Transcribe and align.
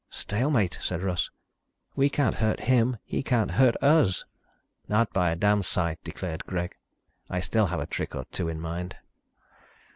"Stalemate," 0.09 0.79
said 0.81 1.03
Russ. 1.03 1.29
"We 1.95 2.09
can't 2.09 2.37
hurt 2.41 2.61
him, 2.61 2.97
he 3.03 3.21
can't 3.21 3.51
hurt 3.51 3.75
us." 3.83 4.25
"Not 4.87 5.13
by 5.13 5.29
a 5.29 5.35
damn 5.35 5.61
sight," 5.61 5.99
declared 6.03 6.43
Greg. 6.47 6.73
"I 7.29 7.39
still 7.39 7.67
have 7.67 7.79
a 7.79 7.85
trick 7.85 8.15
or 8.15 8.25
two 8.31 8.49
in 8.49 8.59
mind." 8.59 8.95